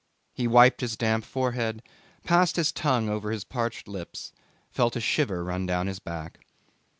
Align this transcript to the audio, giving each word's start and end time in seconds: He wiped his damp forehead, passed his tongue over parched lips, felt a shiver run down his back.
He 0.33 0.47
wiped 0.47 0.81
his 0.81 0.97
damp 0.97 1.23
forehead, 1.25 1.83
passed 2.23 2.55
his 2.55 2.71
tongue 2.71 3.07
over 3.07 3.39
parched 3.47 3.87
lips, 3.87 4.33
felt 4.71 4.95
a 4.95 4.99
shiver 4.99 5.43
run 5.43 5.67
down 5.67 5.85
his 5.85 5.99
back. 5.99 6.39